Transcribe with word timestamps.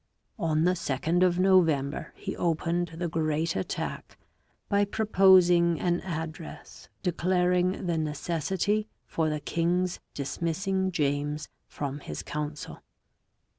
On 0.39 0.63
the 0.63 0.71
2nd┬╗of 0.73 1.37
November 1.37 2.11
he 2.15 2.35
opened 2.35 2.87
the 2.97 3.07
great 3.07 3.55
attack 3.55 4.17
by 4.67 4.83
proposing 4.83 5.79
an 5.79 6.01
address 6.01 6.89
declaring 7.03 7.85
the 7.85 7.99
necessity 7.99 8.87
for 9.05 9.29
the 9.29 9.39
king's 9.39 9.99
dismissing 10.15 10.91
James 10.91 11.49
from 11.67 11.99
his 11.99 12.23
council. 12.23 12.81